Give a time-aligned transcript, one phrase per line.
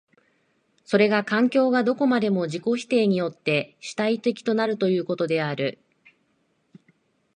[0.83, 5.77] それが環境がどこまでも自己否定によって主体的となるということである。